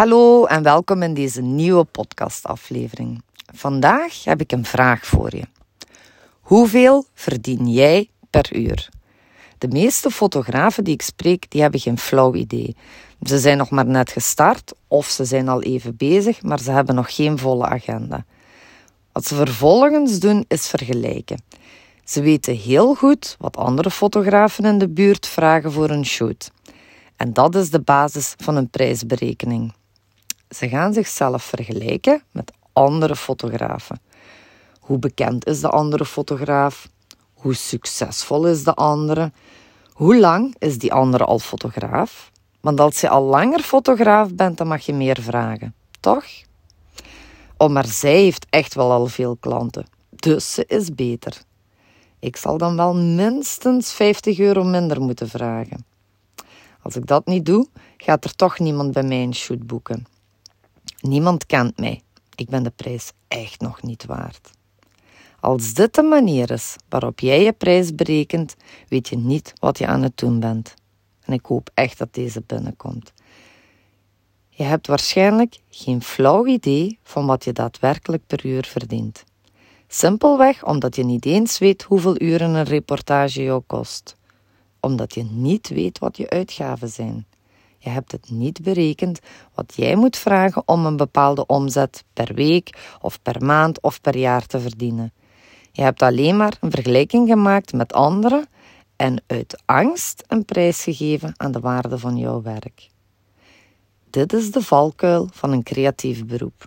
Hallo 0.00 0.44
en 0.44 0.62
welkom 0.62 1.02
in 1.02 1.14
deze 1.14 1.42
nieuwe 1.42 1.84
podcastaflevering. 1.84 3.22
Vandaag 3.54 4.24
heb 4.24 4.40
ik 4.40 4.52
een 4.52 4.64
vraag 4.64 5.06
voor 5.06 5.36
je. 5.36 5.42
Hoeveel 6.40 7.04
verdien 7.14 7.68
jij 7.68 8.08
per 8.30 8.56
uur? 8.56 8.88
De 9.58 9.68
meeste 9.68 10.10
fotografen 10.10 10.84
die 10.84 10.94
ik 10.94 11.02
spreek, 11.02 11.50
die 11.50 11.60
hebben 11.60 11.80
geen 11.80 11.98
flauw 11.98 12.34
idee. 12.34 12.76
Ze 13.22 13.38
zijn 13.38 13.58
nog 13.58 13.70
maar 13.70 13.86
net 13.86 14.10
gestart 14.10 14.72
of 14.88 15.06
ze 15.06 15.24
zijn 15.24 15.48
al 15.48 15.62
even 15.62 15.96
bezig, 15.96 16.42
maar 16.42 16.60
ze 16.60 16.70
hebben 16.70 16.94
nog 16.94 17.14
geen 17.14 17.38
volle 17.38 17.66
agenda. 17.66 18.24
Wat 19.12 19.26
ze 19.26 19.34
vervolgens 19.34 20.18
doen, 20.18 20.44
is 20.48 20.68
vergelijken. 20.68 21.42
Ze 22.04 22.22
weten 22.22 22.56
heel 22.56 22.94
goed 22.94 23.36
wat 23.38 23.56
andere 23.56 23.90
fotografen 23.90 24.64
in 24.64 24.78
de 24.78 24.88
buurt 24.88 25.26
vragen 25.26 25.72
voor 25.72 25.90
een 25.90 26.06
shoot. 26.06 26.50
En 27.16 27.32
dat 27.32 27.54
is 27.54 27.70
de 27.70 27.80
basis 27.80 28.34
van 28.38 28.56
een 28.56 28.70
prijsberekening. 28.70 29.72
Ze 30.50 30.68
gaan 30.68 30.92
zichzelf 30.92 31.42
vergelijken 31.42 32.22
met 32.30 32.52
andere 32.72 33.16
fotografen. 33.16 34.00
Hoe 34.80 34.98
bekend 34.98 35.46
is 35.46 35.60
de 35.60 35.68
andere 35.68 36.04
fotograaf? 36.04 36.88
Hoe 37.34 37.54
succesvol 37.54 38.46
is 38.46 38.64
de 38.64 38.74
andere? 38.74 39.32
Hoe 39.92 40.18
lang 40.18 40.54
is 40.58 40.78
die 40.78 40.92
andere 40.92 41.24
al 41.24 41.38
fotograaf? 41.38 42.30
Want 42.60 42.80
als 42.80 43.00
je 43.00 43.08
al 43.08 43.22
langer 43.22 43.60
fotograaf 43.60 44.34
bent, 44.34 44.58
dan 44.58 44.66
mag 44.66 44.86
je 44.86 44.92
meer 44.92 45.20
vragen, 45.20 45.74
toch? 46.00 46.24
Oh, 47.56 47.68
maar 47.68 47.86
zij 47.86 48.20
heeft 48.20 48.46
echt 48.50 48.74
wel 48.74 48.90
al 48.92 49.06
veel 49.06 49.36
klanten, 49.40 49.86
dus 50.10 50.52
ze 50.52 50.64
is 50.66 50.94
beter. 50.94 51.42
Ik 52.18 52.36
zal 52.36 52.58
dan 52.58 52.76
wel 52.76 52.94
minstens 52.94 53.92
50 53.92 54.38
euro 54.38 54.64
minder 54.64 55.00
moeten 55.00 55.28
vragen. 55.28 55.84
Als 56.82 56.96
ik 56.96 57.06
dat 57.06 57.26
niet 57.26 57.46
doe, 57.46 57.66
gaat 57.96 58.24
er 58.24 58.36
toch 58.36 58.58
niemand 58.58 58.92
bij 58.92 59.02
mij 59.02 59.22
een 59.22 59.34
shoot 59.34 59.66
boeken. 59.66 60.06
Niemand 61.00 61.46
kent 61.46 61.78
mij. 61.78 62.02
Ik 62.34 62.48
ben 62.48 62.62
de 62.62 62.72
prijs 62.76 63.12
echt 63.28 63.60
nog 63.60 63.82
niet 63.82 64.04
waard. 64.04 64.50
Als 65.40 65.74
dit 65.74 65.94
de 65.94 66.02
manier 66.02 66.50
is 66.50 66.76
waarop 66.88 67.20
jij 67.20 67.42
je 67.42 67.52
prijs 67.52 67.94
berekent, 67.94 68.56
weet 68.88 69.08
je 69.08 69.16
niet 69.16 69.52
wat 69.58 69.78
je 69.78 69.86
aan 69.86 70.02
het 70.02 70.16
doen 70.16 70.40
bent. 70.40 70.74
En 71.20 71.32
ik 71.32 71.46
hoop 71.46 71.70
echt 71.74 71.98
dat 71.98 72.14
deze 72.14 72.42
binnenkomt. 72.46 73.12
Je 74.48 74.62
hebt 74.62 74.86
waarschijnlijk 74.86 75.58
geen 75.70 76.02
flauw 76.02 76.46
idee 76.46 76.98
van 77.02 77.26
wat 77.26 77.44
je 77.44 77.52
daadwerkelijk 77.52 78.26
per 78.26 78.46
uur 78.46 78.64
verdient. 78.64 79.24
Simpelweg 79.88 80.64
omdat 80.64 80.96
je 80.96 81.04
niet 81.04 81.26
eens 81.26 81.58
weet 81.58 81.82
hoeveel 81.82 82.20
uren 82.20 82.54
een 82.54 82.64
reportage 82.64 83.42
jou 83.42 83.62
kost. 83.66 84.16
Omdat 84.80 85.14
je 85.14 85.22
niet 85.22 85.68
weet 85.68 85.98
wat 85.98 86.16
je 86.16 86.30
uitgaven 86.30 86.88
zijn. 86.88 87.26
Je 87.82 87.90
hebt 87.90 88.12
het 88.12 88.30
niet 88.30 88.62
berekend 88.62 89.20
wat 89.54 89.72
jij 89.76 89.96
moet 89.96 90.16
vragen 90.16 90.62
om 90.66 90.86
een 90.86 90.96
bepaalde 90.96 91.46
omzet 91.46 92.04
per 92.12 92.34
week 92.34 92.96
of 93.00 93.22
per 93.22 93.44
maand 93.44 93.80
of 93.80 94.00
per 94.00 94.16
jaar 94.16 94.46
te 94.46 94.60
verdienen. 94.60 95.12
Je 95.72 95.82
hebt 95.82 96.02
alleen 96.02 96.36
maar 96.36 96.56
een 96.60 96.70
vergelijking 96.70 97.28
gemaakt 97.28 97.72
met 97.72 97.92
anderen 97.92 98.46
en 98.96 99.22
uit 99.26 99.62
angst 99.64 100.24
een 100.26 100.44
prijs 100.44 100.82
gegeven 100.82 101.32
aan 101.36 101.52
de 101.52 101.60
waarde 101.60 101.98
van 101.98 102.16
jouw 102.16 102.42
werk. 102.42 102.88
Dit 104.10 104.32
is 104.32 104.50
de 104.50 104.62
valkuil 104.62 105.28
van 105.32 105.52
een 105.52 105.62
creatief 105.62 106.26
beroep. 106.26 106.66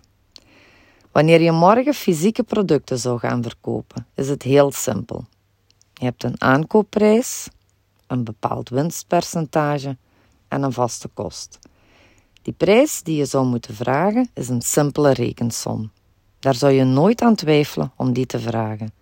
Wanneer 1.12 1.40
je 1.40 1.52
morgen 1.52 1.94
fysieke 1.94 2.42
producten 2.42 2.98
zou 2.98 3.18
gaan 3.18 3.42
verkopen, 3.42 4.06
is 4.14 4.28
het 4.28 4.42
heel 4.42 4.72
simpel. 4.72 5.24
Je 5.92 6.04
hebt 6.04 6.24
een 6.24 6.40
aankoopprijs, 6.40 7.48
een 8.06 8.24
bepaald 8.24 8.68
winstpercentage 8.68 9.96
en 10.54 10.62
een 10.62 10.72
vaste 10.72 11.08
kost. 11.08 11.58
Die 12.42 12.52
prijs 12.52 13.02
die 13.02 13.16
je 13.16 13.24
zou 13.24 13.46
moeten 13.46 13.74
vragen 13.74 14.30
is 14.34 14.48
een 14.48 14.62
simpele 14.62 15.12
rekensom. 15.12 15.90
Daar 16.38 16.54
zou 16.54 16.72
je 16.72 16.84
nooit 16.84 17.22
aan 17.22 17.34
twijfelen 17.34 17.92
om 17.96 18.12
die 18.12 18.26
te 18.26 18.38
vragen. 18.38 18.92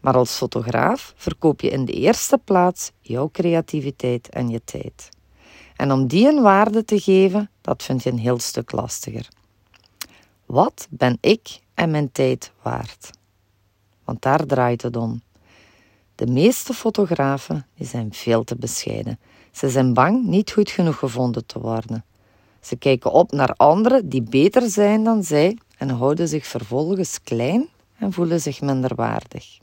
Maar 0.00 0.14
als 0.14 0.36
fotograaf 0.36 1.12
verkoop 1.16 1.60
je 1.60 1.70
in 1.70 1.84
de 1.84 1.92
eerste 1.92 2.38
plaats 2.44 2.92
jouw 3.00 3.28
creativiteit 3.32 4.28
en 4.28 4.48
je 4.48 4.64
tijd. 4.64 5.08
En 5.76 5.92
om 5.92 6.06
die 6.06 6.28
een 6.28 6.42
waarde 6.42 6.84
te 6.84 7.00
geven, 7.00 7.50
dat 7.60 7.82
vind 7.82 8.02
je 8.02 8.10
een 8.10 8.18
heel 8.18 8.38
stuk 8.38 8.72
lastiger. 8.72 9.28
Wat 10.46 10.86
ben 10.90 11.18
ik 11.20 11.60
en 11.74 11.90
mijn 11.90 12.12
tijd 12.12 12.52
waard? 12.62 13.10
Want 14.04 14.22
daar 14.22 14.46
draait 14.46 14.82
het 14.82 14.96
om. 14.96 15.22
De 16.14 16.26
meeste 16.26 16.74
fotografen 16.74 17.66
die 17.74 17.86
zijn 17.86 18.12
veel 18.12 18.44
te 18.44 18.56
bescheiden. 18.56 19.18
Ze 19.52 19.70
zijn 19.70 19.94
bang 19.94 20.24
niet 20.24 20.50
goed 20.50 20.70
genoeg 20.70 20.98
gevonden 20.98 21.46
te 21.46 21.60
worden. 21.60 22.04
Ze 22.60 22.76
kijken 22.76 23.12
op 23.12 23.32
naar 23.32 23.54
anderen 23.56 24.08
die 24.08 24.22
beter 24.22 24.70
zijn 24.70 25.04
dan 25.04 25.24
zij 25.24 25.58
en 25.78 25.88
houden 25.88 26.28
zich 26.28 26.46
vervolgens 26.46 27.22
klein 27.22 27.68
en 27.98 28.12
voelen 28.12 28.40
zich 28.40 28.60
minder 28.60 28.94
waardig. 28.94 29.58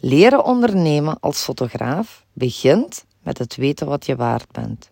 Leren 0.00 0.44
ondernemen 0.44 1.20
als 1.20 1.42
fotograaf 1.42 2.24
begint 2.32 3.04
met 3.22 3.38
het 3.38 3.56
weten 3.56 3.86
wat 3.86 4.06
je 4.06 4.16
waard 4.16 4.52
bent. 4.52 4.90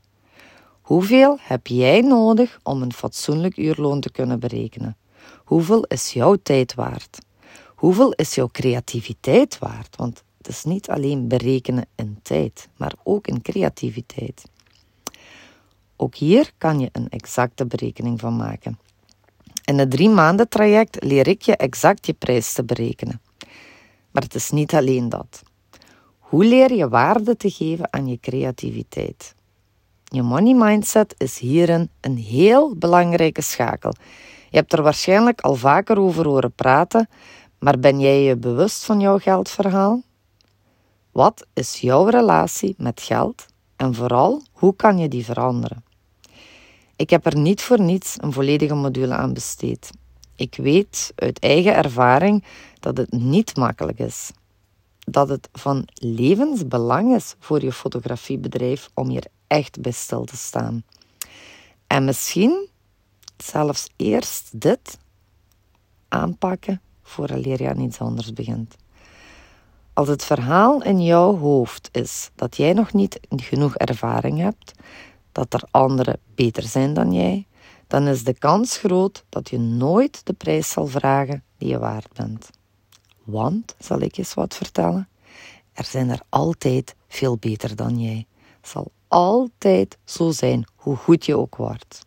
Hoeveel 0.80 1.36
heb 1.40 1.66
jij 1.66 2.00
nodig 2.00 2.58
om 2.62 2.82
een 2.82 2.92
fatsoenlijk 2.92 3.56
uurloon 3.56 4.00
te 4.00 4.10
kunnen 4.10 4.40
berekenen? 4.40 4.96
Hoeveel 5.44 5.84
is 5.84 6.12
jouw 6.12 6.36
tijd 6.42 6.74
waard? 6.74 7.18
Hoeveel 7.66 8.12
is 8.12 8.34
jouw 8.34 8.48
creativiteit 8.52 9.58
waard? 9.58 9.96
Want 9.96 10.22
het 10.40 10.48
is 10.48 10.64
niet 10.64 10.88
alleen 10.88 11.28
berekenen 11.28 11.86
in 11.94 12.18
tijd, 12.22 12.68
maar 12.76 12.92
ook 13.02 13.26
in 13.26 13.42
creativiteit. 13.42 14.44
Ook 15.96 16.14
hier 16.14 16.52
kan 16.58 16.80
je 16.80 16.88
een 16.92 17.08
exacte 17.08 17.66
berekening 17.66 18.20
van 18.20 18.36
maken. 18.36 18.78
In 19.64 19.78
het 19.78 19.90
drie 19.90 20.08
maanden 20.08 20.48
traject 20.48 21.04
leer 21.04 21.28
ik 21.28 21.42
je 21.42 21.56
exact 21.56 22.06
je 22.06 22.12
prijs 22.12 22.52
te 22.52 22.64
berekenen. 22.64 23.20
Maar 24.10 24.22
het 24.22 24.34
is 24.34 24.50
niet 24.50 24.74
alleen 24.74 25.08
dat. 25.08 25.42
Hoe 26.18 26.44
leer 26.44 26.72
je 26.72 26.88
waarde 26.88 27.36
te 27.36 27.50
geven 27.50 27.92
aan 27.92 28.06
je 28.06 28.20
creativiteit? 28.20 29.34
Je 30.04 30.22
money 30.22 30.54
mindset 30.54 31.14
is 31.18 31.38
hierin 31.38 31.90
een 32.00 32.16
heel 32.16 32.74
belangrijke 32.74 33.42
schakel. 33.42 33.92
Je 34.50 34.56
hebt 34.56 34.72
er 34.72 34.82
waarschijnlijk 34.82 35.40
al 35.40 35.54
vaker 35.54 35.98
over 35.98 36.26
horen 36.26 36.52
praten, 36.52 37.08
maar 37.58 37.78
ben 37.78 38.00
jij 38.00 38.22
je 38.22 38.36
bewust 38.36 38.84
van 38.84 39.00
jouw 39.00 39.18
geldverhaal? 39.18 40.02
Wat 41.12 41.46
is 41.52 41.80
jouw 41.80 42.08
relatie 42.08 42.74
met 42.78 43.00
geld 43.00 43.46
en 43.76 43.94
vooral 43.94 44.42
hoe 44.52 44.76
kan 44.76 44.98
je 44.98 45.08
die 45.08 45.24
veranderen? 45.24 45.84
Ik 46.96 47.10
heb 47.10 47.26
er 47.26 47.36
niet 47.36 47.62
voor 47.62 47.80
niets 47.80 48.16
een 48.18 48.32
volledige 48.32 48.74
module 48.74 49.14
aan 49.14 49.32
besteed. 49.32 49.90
Ik 50.36 50.56
weet 50.56 51.12
uit 51.14 51.38
eigen 51.38 51.74
ervaring 51.74 52.44
dat 52.80 52.96
het 52.96 53.12
niet 53.12 53.56
makkelijk 53.56 53.98
is. 53.98 54.30
Dat 54.98 55.28
het 55.28 55.48
van 55.52 55.88
levensbelang 55.94 57.14
is 57.14 57.34
voor 57.38 57.62
je 57.62 57.72
fotografiebedrijf 57.72 58.90
om 58.94 59.08
hier 59.08 59.24
echt 59.46 59.80
bij 59.80 59.92
stil 59.92 60.24
te 60.24 60.36
staan. 60.36 60.84
En 61.86 62.04
misschien 62.04 62.68
zelfs 63.36 63.88
eerst 63.96 64.60
dit 64.60 64.98
aanpakken 66.08 66.80
vooraleer 67.02 67.62
je 67.62 67.68
aan 67.68 67.80
iets 67.80 68.00
anders 68.00 68.32
begint. 68.32 68.76
Als 70.00 70.08
het 70.08 70.24
verhaal 70.24 70.82
in 70.82 71.02
jouw 71.02 71.36
hoofd 71.36 71.88
is 71.92 72.30
dat 72.34 72.56
jij 72.56 72.72
nog 72.72 72.92
niet 72.92 73.20
genoeg 73.30 73.76
ervaring 73.76 74.38
hebt, 74.38 74.72
dat 75.32 75.54
er 75.54 75.62
anderen 75.70 76.18
beter 76.34 76.62
zijn 76.62 76.94
dan 76.94 77.12
jij, 77.12 77.46
dan 77.86 78.06
is 78.06 78.24
de 78.24 78.34
kans 78.34 78.76
groot 78.76 79.24
dat 79.28 79.50
je 79.50 79.58
nooit 79.58 80.26
de 80.26 80.32
prijs 80.32 80.70
zal 80.70 80.86
vragen 80.86 81.44
die 81.58 81.68
je 81.68 81.78
waard 81.78 82.12
bent. 82.12 82.50
Want, 83.24 83.74
zal 83.78 84.00
ik 84.00 84.16
eens 84.16 84.34
wat 84.34 84.56
vertellen, 84.56 85.08
er 85.72 85.84
zijn 85.84 86.10
er 86.10 86.20
altijd 86.28 86.94
veel 87.08 87.36
beter 87.36 87.76
dan 87.76 88.00
jij. 88.00 88.26
Het 88.60 88.68
zal 88.68 88.90
altijd 89.08 89.98
zo 90.04 90.30
zijn, 90.30 90.66
hoe 90.74 90.96
goed 90.96 91.26
je 91.26 91.36
ook 91.36 91.56
wordt. 91.56 92.06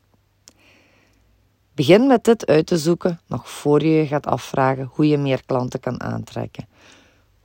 Begin 1.74 2.08
met 2.08 2.24
dit 2.24 2.46
uit 2.46 2.66
te 2.66 2.78
zoeken 2.78 3.20
nog 3.28 3.50
voor 3.50 3.84
je 3.84 3.90
je 3.90 4.08
gaat 4.08 4.28
afvragen 4.28 4.90
hoe 4.94 5.08
je 5.08 5.18
meer 5.18 5.46
klanten 5.46 5.80
kan 5.80 6.02
aantrekken, 6.02 6.68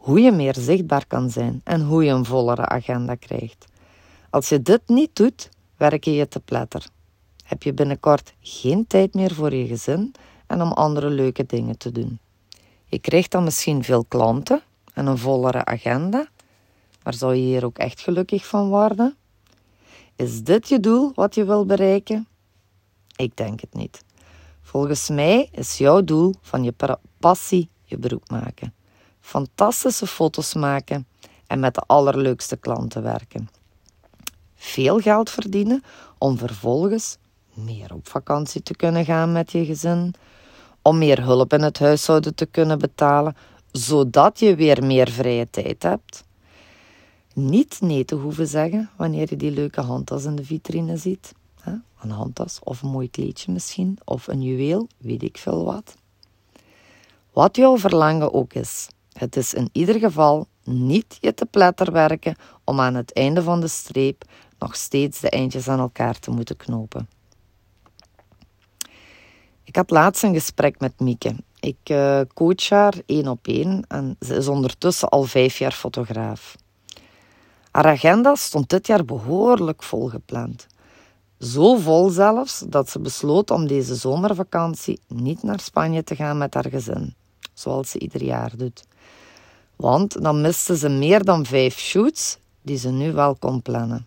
hoe 0.09 0.21
je 0.21 0.33
meer 0.33 0.55
zichtbaar 0.59 1.07
kan 1.07 1.31
zijn 1.31 1.61
en 1.65 1.81
hoe 1.81 2.05
je 2.05 2.11
een 2.11 2.25
vollere 2.25 2.67
agenda 2.67 3.15
krijgt. 3.15 3.67
Als 4.31 4.49
je 4.49 4.63
dit 4.63 4.81
niet 4.87 5.17
doet, 5.17 5.49
werk 5.77 6.05
je 6.05 6.13
je 6.13 6.29
te 6.29 6.41
pletter. 6.41 6.87
Heb 7.45 7.63
je 7.63 7.73
binnenkort 7.73 8.35
geen 8.41 8.87
tijd 8.87 9.15
meer 9.15 9.35
voor 9.35 9.55
je 9.55 9.67
gezin 9.67 10.15
en 10.47 10.63
om 10.63 10.73
andere 10.73 11.09
leuke 11.09 11.47
dingen 11.47 11.79
te 11.79 11.93
doen. 11.93 12.19
Je 12.85 12.99
krijgt 12.99 13.31
dan 13.31 13.45
misschien 13.45 13.85
veel 13.85 14.05
klanten 14.05 14.61
en 14.95 15.07
een 15.07 15.19
vollere 15.19 15.65
agenda, 15.65 16.29
maar 17.03 17.15
zou 17.15 17.35
je 17.35 17.43
hier 17.43 17.65
ook 17.65 17.79
echt 17.79 18.01
gelukkig 18.01 18.47
van 18.47 18.69
worden? 18.69 19.17
Is 20.17 20.43
dit 20.43 20.69
je 20.69 20.81
doel 20.81 21.13
wat 21.15 21.35
je 21.35 21.45
wil 21.45 21.67
bereiken? 21.67 22.29
Ik 23.17 23.37
denk 23.37 23.61
het 23.61 23.75
niet. 23.75 24.05
Volgens 24.63 25.09
mij 25.09 25.49
is 25.53 25.79
jouw 25.79 26.05
doel 26.05 26.35
van 26.41 26.65
je 26.65 26.75
passie 27.19 27.69
je 27.85 27.99
beroep 27.99 28.31
maken. 28.31 28.77
Fantastische 29.29 30.07
foto's 30.07 30.55
maken 30.55 31.07
en 31.47 31.61
met 31.61 31.75
de 31.75 31.83
allerleukste 31.87 32.57
klanten 32.57 33.03
werken. 33.03 33.49
Veel 34.55 34.99
geld 34.99 35.31
verdienen 35.31 35.83
om 36.19 36.39
vervolgens 36.39 37.17
meer 37.55 37.95
op 37.95 38.09
vakantie 38.09 38.63
te 38.63 38.77
kunnen 38.77 39.05
gaan 39.05 39.33
met 39.33 39.53
je 39.53 39.65
gezin, 39.65 40.15
om 40.83 40.99
meer 40.99 41.23
hulp 41.23 41.53
in 41.53 41.63
het 41.63 41.79
huishouden 41.79 42.35
te 42.35 42.47
kunnen 42.47 42.79
betalen, 42.79 43.37
zodat 43.73 44.39
je 44.39 44.55
weer 44.55 44.85
meer 44.85 45.11
vrije 45.11 45.51
tijd 45.51 45.83
hebt. 45.83 46.25
Niet 47.35 47.81
nee 47.81 48.05
te 48.05 48.15
hoeven 48.15 48.47
zeggen 48.47 48.91
wanneer 48.97 49.27
je 49.31 49.37
die 49.37 49.51
leuke 49.51 49.81
handtas 49.81 50.25
in 50.25 50.37
de 50.37 50.45
vitrine 50.45 50.97
ziet. 50.97 51.33
Een 52.01 52.11
handtas 52.11 52.59
of 52.63 52.83
een 52.83 52.91
mooi 52.91 53.11
kleedje 53.11 53.53
misschien, 53.53 53.99
of 54.05 54.27
een 54.27 54.43
juweel, 54.43 54.89
weet 54.99 55.23
ik 55.23 55.39
veel 55.39 55.65
wat. 55.65 55.95
Wat 57.33 57.57
jouw 57.57 57.79
verlangen 57.79 58.35
ook 58.35 58.55
is, 58.55 58.89
het 59.19 59.37
is 59.37 59.55
in 59.55 59.69
ieder 59.73 59.99
geval 59.99 60.47
niet 60.65 61.17
je 61.21 61.35
te 61.35 61.47
pletter 61.47 61.93
werken 61.93 62.37
om 62.65 62.81
aan 62.81 62.95
het 62.95 63.13
einde 63.13 63.43
van 63.43 63.61
de 63.61 63.69
streep 63.69 64.25
nog 64.59 64.77
steeds 64.77 65.21
de 65.21 65.31
eindjes 65.31 65.69
aan 65.69 65.79
elkaar 65.79 66.19
te 66.19 66.31
moeten 66.31 66.57
knopen. 66.57 67.09
Ik 69.65 69.77
had 69.77 69.91
laatst 69.91 70.23
een 70.23 70.35
gesprek 70.35 70.81
met 70.81 71.01
Mieke. 71.01 71.37
Ik 71.61 71.91
uh, 71.91 72.21
coach 72.35 72.69
haar 72.69 72.95
één 73.07 73.29
op 73.29 73.47
één 73.47 73.85
en 73.89 74.17
ze 74.21 74.35
is 74.35 74.49
ondertussen 74.49 75.09
al 75.09 75.23
vijf 75.23 75.59
jaar 75.59 75.73
fotograaf. 75.73 76.57
Haar 77.71 77.87
agenda 77.87 78.35
stond 78.35 78.71
dit 78.71 78.87
jaar 78.87 79.05
behoorlijk 79.05 79.83
volgepland. 79.83 80.67
Zo 81.39 81.77
vol 81.77 82.09
zelfs 82.09 82.65
dat 82.69 82.91
ze 82.91 83.01
besloot 83.01 83.51
om 83.51 83.67
deze 83.67 83.95
zomervakantie 83.95 85.01
niet 85.09 85.43
naar 85.43 85.61
Spanje 85.61 86.05
te 86.05 86.17
gaan 86.17 86.39
met 86.39 86.55
haar 86.55 86.69
gezin, 86.69 87.15
zoals 87.55 87.91
ze 87.91 87.99
ieder 87.99 88.23
jaar 88.23 88.57
doet. 88.57 88.88
Want 89.79 90.23
dan 90.23 90.41
miste 90.41 90.77
ze 90.77 90.89
meer 90.89 91.25
dan 91.25 91.47
vijf 91.47 91.79
shoots 91.79 92.39
die 92.63 92.77
ze 92.77 92.91
nu 92.91 93.13
wel 93.13 93.37
kon 93.37 93.63
plannen. 93.63 94.07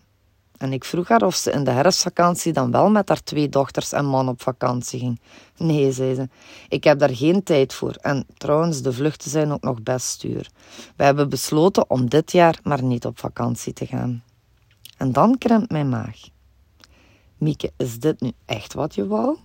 En 0.56 0.72
ik 0.72 0.84
vroeg 0.84 1.08
haar 1.08 1.22
of 1.22 1.34
ze 1.34 1.50
in 1.50 1.64
de 1.64 1.70
herfstvakantie 1.70 2.52
dan 2.52 2.70
wel 2.70 2.90
met 2.90 3.08
haar 3.08 3.22
twee 3.22 3.48
dochters 3.48 3.92
en 3.92 4.04
man 4.06 4.28
op 4.28 4.42
vakantie 4.42 4.98
ging. 4.98 5.20
Nee, 5.56 5.92
zei 5.92 6.14
ze, 6.14 6.28
ik 6.68 6.84
heb 6.84 6.98
daar 6.98 7.16
geen 7.16 7.42
tijd 7.42 7.74
voor. 7.74 7.94
En 8.00 8.26
trouwens, 8.36 8.82
de 8.82 8.92
vluchten 8.92 9.30
zijn 9.30 9.52
ook 9.52 9.62
nog 9.62 9.82
best 9.82 10.20
duur. 10.20 10.50
We 10.96 11.04
hebben 11.04 11.28
besloten 11.28 11.90
om 11.90 12.08
dit 12.08 12.32
jaar 12.32 12.58
maar 12.62 12.82
niet 12.82 13.06
op 13.06 13.18
vakantie 13.18 13.72
te 13.72 13.86
gaan. 13.86 14.22
En 14.96 15.12
dan 15.12 15.38
krimpt 15.38 15.70
mijn 15.70 15.88
maag. 15.88 16.18
Mieke, 17.36 17.72
is 17.76 17.98
dit 17.98 18.20
nu 18.20 18.32
echt 18.44 18.74
wat 18.74 18.94
je 18.94 19.06
wou? 19.06 19.36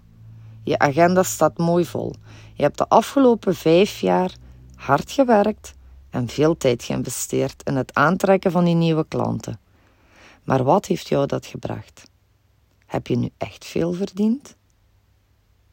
Je 0.63 0.79
agenda 0.79 1.23
staat 1.23 1.57
mooi 1.57 1.85
vol. 1.85 2.13
Je 2.53 2.63
hebt 2.63 2.77
de 2.77 2.89
afgelopen 2.89 3.55
vijf 3.55 3.99
jaar 3.99 4.35
hard 4.75 5.11
gewerkt 5.11 5.75
en 6.09 6.27
veel 6.27 6.57
tijd 6.57 6.83
geïnvesteerd 6.83 7.63
in 7.63 7.75
het 7.75 7.93
aantrekken 7.93 8.51
van 8.51 8.63
die 8.63 8.75
nieuwe 8.75 9.05
klanten. 9.07 9.59
Maar 10.43 10.63
wat 10.63 10.85
heeft 10.85 11.07
jou 11.07 11.25
dat 11.25 11.45
gebracht? 11.45 12.09
Heb 12.85 13.07
je 13.07 13.17
nu 13.17 13.29
echt 13.37 13.65
veel 13.65 13.93
verdiend? 13.93 14.55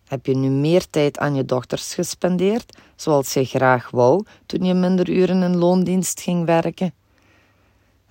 Heb 0.05 0.27
je 0.27 0.37
nu 0.37 0.49
meer 0.49 0.91
tijd 0.91 1.19
aan 1.19 1.35
je 1.35 1.45
dochters 1.45 1.95
gespendeerd, 1.95 2.79
zoals 2.97 3.33
je 3.33 3.45
graag 3.45 3.91
wou 3.91 4.25
toen 4.47 4.65
je 4.65 4.75
minder 4.75 5.11
uren 5.11 5.43
in 5.43 5.57
loondienst 5.57 6.21
ging 6.21 6.47
werken? 6.47 6.95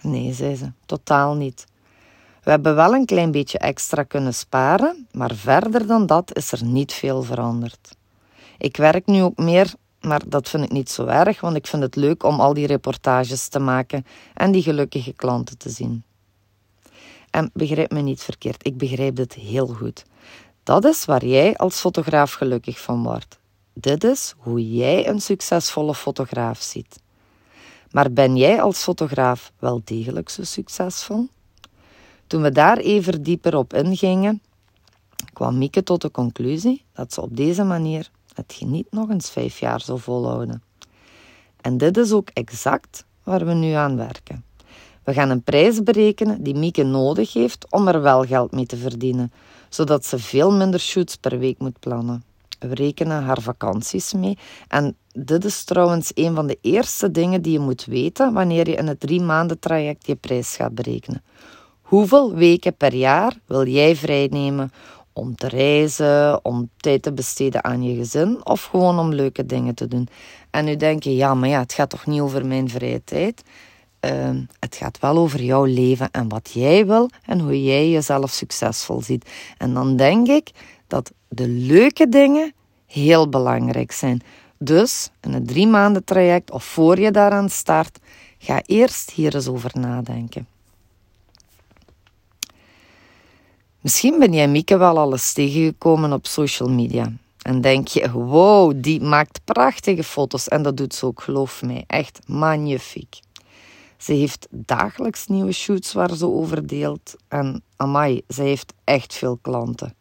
Nee, 0.02 0.34
zei 0.34 0.56
ze, 0.56 0.72
totaal 0.86 1.36
niet. 1.36 1.66
We 2.44 2.50
hebben 2.50 2.75
wel 2.75 2.94
een 2.94 3.06
klein 3.06 3.31
beetje 3.31 3.58
extra 3.58 4.04
kunnen 4.04 4.34
sparen, 4.34 5.08
maar 5.12 5.36
verder 5.36 5.88
dan 5.88 6.06
dat 6.06 6.36
is 6.36 6.52
er 6.52 6.64
niet 6.64 6.94
veel 6.94 7.24
veranderd. 7.24 7.96
Ik 8.58 8.78
werk 8.78 9.06
nu 9.06 9.22
ook 9.22 9.38
meer, 9.38 9.74
maar 10.05 10.21
dat 10.27 10.50
vind 10.50 10.63
ik 10.63 10.71
niet 10.71 10.89
zo 10.89 11.05
erg, 11.05 11.41
want 11.41 11.55
ik 11.55 11.67
vind 11.67 11.83
het 11.83 11.95
leuk 11.95 12.23
om 12.23 12.39
al 12.39 12.53
die 12.53 12.67
reportages 12.67 13.47
te 13.47 13.59
maken 13.59 14.05
en 14.33 14.51
die 14.51 14.61
gelukkige 14.61 15.13
klanten 15.13 15.57
te 15.57 15.69
zien. 15.69 16.03
En 17.29 17.50
begrijp 17.53 17.91
me 17.91 18.01
niet 18.01 18.21
verkeerd, 18.21 18.65
ik 18.65 18.77
begrijp 18.77 19.15
dit 19.15 19.33
heel 19.33 19.67
goed. 19.67 20.05
Dat 20.63 20.85
is 20.85 21.05
waar 21.05 21.25
jij 21.25 21.57
als 21.57 21.79
fotograaf 21.79 22.33
gelukkig 22.33 22.79
van 22.79 23.03
wordt. 23.03 23.39
Dit 23.73 24.03
is 24.03 24.33
hoe 24.38 24.73
jij 24.75 25.07
een 25.07 25.21
succesvolle 25.21 25.95
fotograaf 25.95 26.61
ziet. 26.61 27.01
Maar 27.91 28.11
ben 28.11 28.38
jij 28.38 28.61
als 28.61 28.83
fotograaf 28.83 29.51
wel 29.59 29.81
degelijk 29.83 30.29
zo 30.29 30.44
succesvol? 30.44 31.27
Toen 32.27 32.41
we 32.41 32.51
daar 32.51 32.77
even 32.77 33.23
dieper 33.23 33.55
op 33.55 33.73
ingingen, 33.73 34.41
kwam 35.33 35.57
Mieke 35.57 35.83
tot 35.83 36.01
de 36.01 36.11
conclusie 36.11 36.85
dat 36.94 37.13
ze 37.13 37.21
op 37.21 37.38
deze 37.38 37.63
manier 37.63 38.09
het 38.35 38.62
niet 38.65 38.88
nog 38.91 39.09
eens 39.09 39.31
vijf 39.31 39.59
jaar 39.59 39.81
zou 39.81 40.00
volhouden. 40.00 40.63
En 41.62 41.77
dit 41.77 41.97
is 41.97 42.12
ook 42.12 42.30
exact 42.33 43.06
waar 43.24 43.45
we 43.45 43.53
nu 43.53 43.71
aan 43.71 43.97
werken. 43.97 44.44
We 45.03 45.13
gaan 45.13 45.30
een 45.30 45.44
prijs 45.44 45.83
berekenen 45.83 46.44
die 46.44 46.56
Mieke 46.56 46.83
nodig 46.83 47.33
heeft 47.33 47.65
om 47.69 47.88
er 47.88 48.01
wel 48.01 48.24
geld 48.24 48.51
mee 48.51 48.65
te 48.65 48.77
verdienen, 48.77 49.31
zodat 49.69 50.06
ze 50.06 50.19
veel 50.19 50.51
minder 50.51 50.80
shoots 50.80 51.15
per 51.15 51.39
week 51.39 51.59
moet 51.59 51.80
plannen. 51.80 52.24
We 52.59 52.74
rekenen 52.74 53.24
haar 53.24 53.41
vakanties 53.41 54.13
mee. 54.13 54.38
En 54.68 54.95
dit 55.12 55.45
is 55.45 55.63
trouwens 55.63 56.12
een 56.13 56.36
van 56.36 56.47
de 56.47 56.57
eerste 56.62 57.12
dingen 57.12 57.41
die 57.41 57.51
je 57.51 57.59
moet 57.59 57.86
weten 57.86 58.33
wanneer 58.33 58.69
je 58.69 58.75
in 58.75 58.88
het 58.88 59.00
drie 59.00 59.21
maanden 59.21 59.59
traject 59.59 60.07
je 60.07 60.15
prijs 60.15 60.56
gaat 60.56 60.75
berekenen. 60.75 61.24
Hoeveel 61.81 62.33
weken 62.33 62.75
per 62.75 62.94
jaar 62.94 63.38
wil 63.45 63.68
jij 63.68 63.95
vrijnemen 63.95 64.71
om 65.13 65.36
te 65.36 65.48
reizen, 65.48 66.45
om 66.45 66.69
tijd 66.77 67.01
te 67.01 67.13
besteden 67.13 67.63
aan 67.63 67.83
je 67.83 67.95
gezin 67.95 68.45
of 68.45 68.63
gewoon 68.63 69.00
om 69.00 69.13
leuke 69.13 69.45
dingen 69.45 69.75
te 69.75 69.88
doen? 69.88 70.07
En 70.50 70.65
nu 70.65 70.75
denk 70.75 71.04
je, 71.04 71.15
ja, 71.15 71.33
maar 71.33 71.50
ja, 71.50 71.60
het 71.60 71.74
gaat 71.74 71.89
toch 71.89 72.06
niet 72.06 72.21
over 72.21 72.45
mijn 72.45 72.69
vrije 72.69 73.04
tijd? 73.04 73.44
Uh, 74.06 74.30
het 74.60 74.75
gaat 74.75 75.00
wel 75.00 75.18
over 75.18 75.44
jouw 75.44 75.63
leven 75.63 76.12
en 76.12 76.30
wat 76.30 76.51
jij 76.54 76.86
wil 76.86 77.10
en 77.25 77.39
hoe 77.39 77.63
jij 77.63 77.89
jezelf 77.89 78.31
succesvol 78.31 79.01
ziet. 79.01 79.30
En 79.57 79.74
dan 79.74 79.95
denk 79.95 80.27
ik 80.27 80.51
dat 80.88 81.12
de 81.27 81.48
leuke 81.48 82.10
dingen 82.10 82.54
heel 82.86 83.30
belangrijk 83.30 83.92
zijn. 83.92 84.21
Dus 84.57 85.10
in 85.21 85.33
het 85.33 85.48
drie 85.48 85.68
maanden 85.68 86.04
traject 86.04 86.51
of 86.51 86.63
voor 86.63 87.00
je 87.00 87.12
daaraan 87.12 87.50
start, 87.50 88.00
ga 88.38 88.62
eerst 88.65 89.12
hier 89.12 89.36
eens 89.36 89.48
over 89.48 89.71
nadenken. 89.74 90.48
Misschien 93.83 94.19
ben 94.19 94.33
jij 94.33 94.47
Mieke 94.47 94.77
wel 94.77 94.97
alles 94.97 95.33
tegengekomen 95.33 96.13
op 96.13 96.27
social 96.27 96.69
media. 96.69 97.12
En 97.41 97.62
denk 97.62 97.88
je, 97.88 98.12
wow, 98.12 98.74
die 98.75 99.01
maakt 99.01 99.44
prachtige 99.44 100.03
foto's. 100.03 100.47
En 100.47 100.63
dat 100.63 100.77
doet 100.77 100.94
ze 100.94 101.06
ook, 101.06 101.21
geloof 101.21 101.62
mij. 101.62 101.83
Echt 101.88 102.19
magnifiek. 102.27 103.19
Ze 103.97 104.13
heeft 104.13 104.47
dagelijks 104.50 105.27
nieuwe 105.27 105.51
shoots 105.51 105.94
waar 105.94 106.15
ze 106.15 106.27
over 106.27 106.68
deelt. 106.68 107.15
En 107.27 107.63
amai, 107.75 108.21
ze 108.27 108.41
heeft 108.41 108.74
echt 108.83 109.13
veel 109.13 109.38
klanten. 109.41 109.95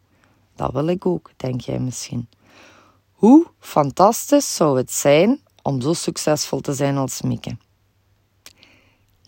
Dat 0.55 0.71
wil 0.71 0.87
ik 0.87 1.05
ook, 1.05 1.31
denk 1.35 1.61
jij 1.61 1.79
misschien. 1.79 2.27
Hoe 3.11 3.47
fantastisch 3.59 4.55
zou 4.55 4.77
het 4.77 4.91
zijn 4.91 5.39
om 5.61 5.81
zo 5.81 5.93
succesvol 5.93 6.59
te 6.59 6.73
zijn 6.73 6.97
als 6.97 7.21
Mieke? 7.21 7.57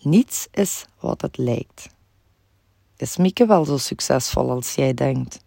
Niets 0.02 0.48
is 0.52 0.84
wat 1.00 1.20
het 1.20 1.36
lijkt. 1.36 1.94
Is 2.98 3.16
Mieke 3.16 3.46
wel 3.46 3.64
zo 3.64 3.76
succesvol 3.76 4.50
als 4.50 4.74
jij 4.74 4.94
denkt? 4.94 5.44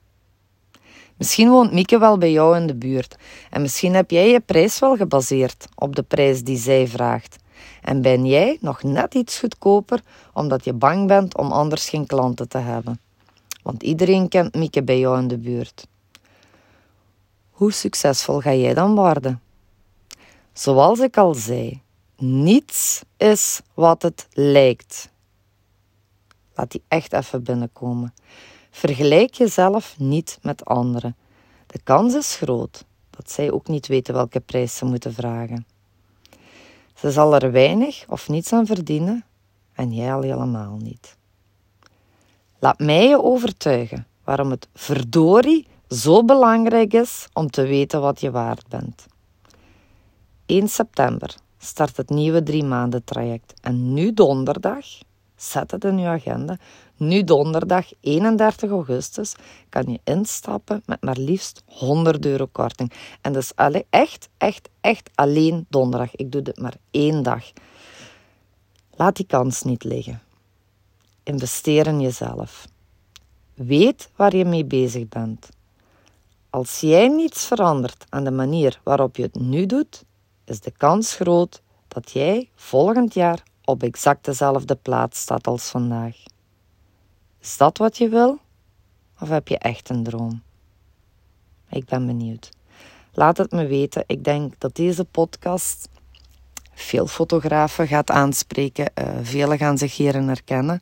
Misschien 1.18 1.50
woont 1.50 1.72
Mieke 1.72 2.00
wel 2.00 2.18
bij 2.18 2.32
jou 2.32 2.58
in 2.58 2.68
de 2.68 2.76
buurt 2.76 3.16
en 3.50 3.62
misschien 3.62 3.94
heb 3.94 4.12
jij 4.12 4.30
je 4.30 4.40
prijs 4.40 4.80
wel 4.80 4.96
gebaseerd 4.96 5.68
op 5.76 5.96
de 5.96 6.04
prijs 6.04 6.44
die 6.44 6.58
zij 6.58 6.88
vraagt. 6.88 7.36
En 7.82 8.02
ben 8.02 8.26
jij 8.26 8.58
nog 8.62 8.84
net 8.84 9.14
iets 9.14 9.40
goedkoper 9.40 10.02
omdat 10.34 10.66
je 10.66 10.74
bang 10.74 11.08
bent 11.08 11.38
om 11.38 11.52
anders 11.52 11.90
geen 11.90 12.06
klanten 12.06 12.48
te 12.48 12.58
hebben? 12.58 13.00
Want 13.64 13.84
iedereen 13.84 14.28
kent 14.28 14.56
Mieke 14.56 14.84
bij 14.84 15.00
jou 15.00 15.20
in 15.20 15.28
de 15.28 15.38
buurt. 15.38 15.88
Hoe 17.50 17.72
succesvol 17.72 18.40
ga 18.40 18.54
jij 18.54 18.74
dan 18.74 18.96
worden? 18.96 19.42
Zoals 20.54 21.00
ik 21.00 21.18
al 21.18 21.34
zei, 21.34 21.82
niets 22.18 23.02
is 23.18 23.62
wat 23.74 24.02
het 24.02 24.28
lijkt. 24.34 25.10
Laat 26.60 26.72
die 26.72 26.84
echt 26.88 27.14
even 27.14 27.44
binnenkomen. 27.44 28.14
Vergelijk 28.72 29.34
jezelf 29.34 29.96
niet 30.00 30.40
met 30.42 30.66
anderen. 30.66 31.16
De 31.68 31.80
kans 31.84 32.14
is 32.14 32.36
groot 32.36 32.86
dat 33.10 33.32
zij 33.32 33.52
ook 33.52 33.68
niet 33.68 33.88
weten 33.88 34.14
welke 34.14 34.40
prijs 34.40 34.78
ze 34.78 34.86
moeten 34.86 35.14
vragen. 35.14 35.66
Ze 36.96 37.12
zal 37.12 37.36
er 37.36 37.52
weinig 37.52 38.06
of 38.08 38.30
niets 38.30 38.54
aan 38.54 38.66
verdienen 38.66 39.26
en 39.74 39.94
jij 39.94 40.14
al 40.14 40.22
helemaal 40.22 40.78
niet. 40.78 41.16
Laat 42.60 42.80
mij 42.80 43.08
je 43.08 43.24
overtuigen 43.24 44.08
waarom 44.24 44.52
het 44.52 44.68
verdorie 44.74 45.68
zo 45.90 46.26
belangrijk 46.26 46.94
is 46.94 47.28
om 47.34 47.50
te 47.50 47.62
weten 47.62 48.02
wat 48.02 48.22
je 48.22 48.32
waard 48.32 48.68
bent. 48.68 49.06
1 50.46 50.68
september 50.68 51.36
start 51.58 51.98
het 51.98 52.10
nieuwe 52.10 52.44
drie 52.44 52.64
maanden 52.64 53.04
traject 53.04 53.54
en 53.62 53.94
nu 53.94 54.14
donderdag, 54.14 54.86
zet 55.42 55.72
het 55.72 55.84
in 55.84 55.98
je 56.00 56.08
agenda, 56.08 56.58
nu 56.98 57.24
donderdag 57.24 57.92
31 58.00 58.70
augustus 58.70 59.36
kan 59.70 59.84
je 59.88 60.00
instappen 60.04 60.84
met 60.86 61.02
maar 61.02 61.18
liefst 61.18 61.64
100 61.66 62.26
euro 62.26 62.46
korting. 62.52 62.92
En 63.22 63.34
dat 63.34 63.42
is 63.42 63.52
echt, 63.90 64.30
echt, 64.38 64.70
echt 64.82 65.10
alleen 65.16 65.66
donderdag. 65.70 66.16
Ik 66.16 66.32
doe 66.32 66.42
dit 66.42 66.60
maar 66.60 66.76
één 66.92 67.24
dag. 67.24 67.44
Laat 68.92 69.16
die 69.16 69.26
kans 69.26 69.64
niet 69.64 69.84
liggen. 69.84 70.22
Investeer 71.24 71.88
in 71.88 72.02
jezelf. 72.02 72.68
Weet 73.54 74.10
waar 74.16 74.36
je 74.36 74.46
mee 74.46 74.66
bezig 74.66 75.08
bent. 75.08 75.50
Als 76.50 76.80
jij 76.80 77.08
niets 77.08 77.46
verandert 77.46 78.06
aan 78.10 78.24
de 78.24 78.32
manier 78.32 78.80
waarop 78.84 79.16
je 79.16 79.22
het 79.22 79.40
nu 79.40 79.66
doet, 79.66 80.04
is 80.46 80.60
de 80.60 80.72
kans 80.72 81.16
groot 81.16 81.62
dat 81.88 82.12
jij 82.12 82.50
volgend 82.56 83.14
jaar 83.14 83.44
op 83.70 83.84
exact 83.84 84.26
dezelfde 84.26 84.76
plaats 84.76 85.20
staat 85.20 85.48
als 85.48 85.70
vandaag. 85.70 86.16
Is 87.42 87.58
dat 87.58 87.78
wat 87.78 87.98
je 87.98 88.10
wil? 88.10 88.40
Of 89.20 89.30
heb 89.30 89.48
je 89.48 89.58
echt 89.58 89.90
een 89.90 90.04
droom? 90.04 90.42
Ik 91.70 91.86
ben 91.86 92.06
benieuwd. 92.06 92.50
Laat 93.14 93.38
het 93.38 93.52
me 93.52 93.68
weten. 93.68 94.04
Ik 94.08 94.24
denk 94.24 94.54
dat 94.58 94.76
deze 94.76 95.06
podcast 95.06 95.90
veel 96.74 97.08
fotografen 97.08 97.88
gaat 97.88 98.12
aanspreken. 98.12 98.92
Uh, 98.96 99.06
velen 99.22 99.58
gaan 99.58 99.78
zich 99.78 99.98
hierin 99.98 100.28
herkennen. 100.28 100.82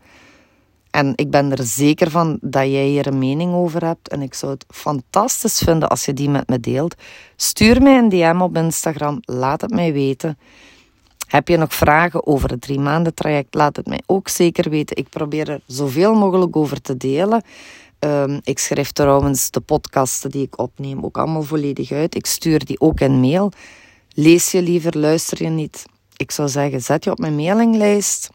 En 0.92 1.14
ik 1.16 1.30
ben 1.30 1.52
er 1.52 1.64
zeker 1.64 2.12
van 2.12 2.38
dat 2.42 2.64
jij 2.64 2.86
hier 2.86 3.08
een 3.08 3.20
mening 3.20 3.54
over 3.54 3.86
hebt. 3.86 4.10
En 4.10 4.22
ik 4.22 4.34
zou 4.34 4.52
het 4.52 4.66
fantastisch 4.68 5.58
vinden 5.58 5.90
als 5.90 6.06
je 6.06 6.14
die 6.14 6.30
met 6.30 6.50
me 6.50 6.60
deelt. 6.60 6.96
Stuur 7.36 7.82
mij 7.82 7.98
een 7.98 8.10
DM 8.10 8.42
op 8.42 8.56
Instagram. 8.56 9.20
Laat 9.22 9.62
het 9.62 9.72
mij 9.72 9.94
weten. 9.94 10.38
Heb 11.28 11.48
je 11.48 11.58
nog 11.58 11.74
vragen 11.74 12.28
over 12.28 12.50
het 12.50 12.62
drie 12.62 12.80
maanden 12.80 13.14
traject? 13.14 13.56
Laat 13.56 13.76
het 13.76 13.88
mij 13.88 14.02
ook 14.06 14.28
zeker 14.28 14.70
weten. 14.70 14.98
Ik 14.98 15.10
probeer 15.10 15.50
er 15.50 15.62
zoveel 15.66 16.16
mogelijk 16.16 16.56
over 16.56 16.82
te 16.82 16.98
delen. 16.98 17.44
Ehm, 18.00 18.40
ik 18.44 18.60
schrijf 18.60 18.92
trouwens 18.92 19.52
de 19.52 19.60
podcasten 19.60 20.32
die 20.32 20.44
ik 20.44 20.60
opneem 20.60 21.06
ook 21.06 21.18
allemaal 21.18 21.44
volledig 21.44 21.92
uit. 21.92 22.16
Ik 22.16 22.26
stuur 22.26 22.66
die 22.66 22.80
ook 22.80 23.00
in 23.00 23.20
mail. 23.20 23.52
Lees 24.10 24.52
je 24.52 24.62
liever, 24.62 24.98
luister 24.98 25.44
je 25.44 25.50
niet? 25.50 25.86
Ik 26.16 26.32
zou 26.32 26.50
zeggen, 26.50 26.82
zet 26.82 27.04
je 27.04 27.12
op 27.12 27.18
mijn 27.18 27.36
mailinglijst. 27.36 28.30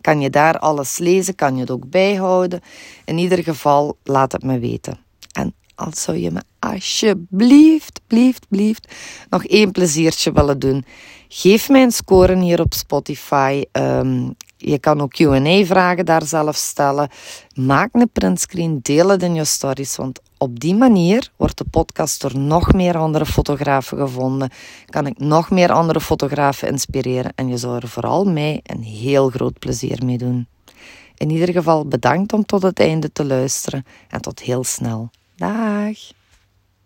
Kan 0.00 0.20
je 0.20 0.30
daar 0.30 0.58
alles 0.58 0.98
lezen? 0.98 1.34
Kan 1.34 1.54
je 1.54 1.60
het 1.60 1.70
ook 1.70 1.90
bijhouden? 1.90 2.60
In 3.04 3.18
ieder 3.18 3.42
geval, 3.42 3.96
laat 4.04 4.32
het 4.32 4.42
me 4.42 4.58
weten. 4.58 4.98
En 5.32 5.54
als 5.78 6.02
zou 6.02 6.16
je 6.16 6.30
me 6.30 6.42
alsjeblieft, 6.58 8.00
blieft, 8.06 8.48
blieft 8.48 8.94
nog 9.30 9.44
één 9.44 9.72
pleziertje 9.72 10.32
willen 10.32 10.58
doen. 10.58 10.84
Geef 11.28 11.68
mij 11.68 11.82
een 11.82 11.92
score 11.92 12.36
hier 12.38 12.60
op 12.60 12.74
Spotify. 12.74 13.64
Um, 13.72 14.34
je 14.56 14.78
kan 14.78 15.00
ook 15.00 15.10
Q&A-vragen 15.10 16.04
daar 16.04 16.24
zelf 16.24 16.56
stellen. 16.56 17.08
Maak 17.54 17.88
een 17.92 18.10
printscreen, 18.12 18.78
deel 18.82 19.08
het 19.08 19.22
in 19.22 19.34
je 19.34 19.44
stories, 19.44 19.96
want 19.96 20.20
op 20.38 20.60
die 20.60 20.74
manier 20.74 21.30
wordt 21.36 21.58
de 21.58 21.64
podcast 21.70 22.20
door 22.20 22.38
nog 22.38 22.72
meer 22.72 22.96
andere 22.96 23.26
fotografen 23.26 23.98
gevonden. 23.98 24.50
Kan 24.86 25.06
ik 25.06 25.18
nog 25.18 25.50
meer 25.50 25.72
andere 25.72 26.00
fotografen 26.00 26.68
inspireren 26.68 27.32
en 27.34 27.48
je 27.48 27.56
zou 27.56 27.76
er 27.76 27.88
vooral 27.88 28.24
mij 28.24 28.60
een 28.62 28.82
heel 28.82 29.28
groot 29.30 29.58
plezier 29.58 30.04
mee 30.04 30.18
doen. 30.18 30.46
In 31.16 31.30
ieder 31.30 31.52
geval 31.52 31.86
bedankt 31.86 32.32
om 32.32 32.44
tot 32.44 32.62
het 32.62 32.80
einde 32.80 33.12
te 33.12 33.24
luisteren 33.24 33.84
en 34.08 34.20
tot 34.20 34.40
heel 34.40 34.64
snel. 34.64 35.10
Dag! 35.38 36.17